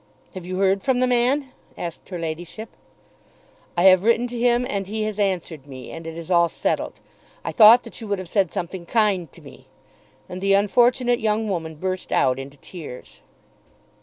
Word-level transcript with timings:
"Have 0.33 0.47
you 0.47 0.57
heard 0.57 0.81
from 0.81 0.99
the 0.99 1.05
man?" 1.05 1.51
asked 1.77 2.09
her 2.09 2.17
ladyship. 2.17 2.69
"I 3.77 3.83
have 3.83 4.01
written 4.03 4.25
to 4.29 4.39
him, 4.39 4.65
and 4.67 4.87
he 4.87 5.03
has 5.03 5.19
answered 5.19 5.67
me; 5.67 5.91
and 5.91 6.07
it 6.07 6.17
is 6.17 6.31
all 6.31 6.49
settled. 6.49 6.99
I 7.45 7.51
thought 7.51 7.83
that 7.83 8.01
you 8.01 8.07
would 8.07 8.17
have 8.17 8.27
said 8.27 8.51
something 8.51 8.87
kind 8.87 9.31
to 9.31 9.41
me." 9.43 9.67
And 10.27 10.41
the 10.41 10.53
unfortunate 10.53 11.19
young 11.19 11.47
woman 11.47 11.75
burst 11.75 12.11
out 12.11 12.39
into 12.39 12.57
tears. 12.57 13.21